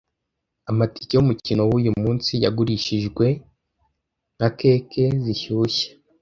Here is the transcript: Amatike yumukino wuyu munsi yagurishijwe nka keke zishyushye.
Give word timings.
Amatike 0.69 1.13
yumukino 1.15 1.61
wuyu 1.69 1.91
munsi 2.01 2.31
yagurishijwe 2.43 3.25
nka 4.35 4.49
keke 4.59 5.03
zishyushye. 5.23 5.87